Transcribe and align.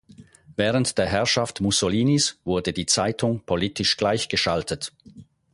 Während 0.55 0.97
der 0.97 1.05
Herrschaft 1.05 1.61
Mussolinis 1.61 2.39
wurde 2.43 2.73
die 2.73 2.87
Zeitung 2.87 3.41
politisch 3.45 3.97
gleichgeschaltet. 3.97 4.91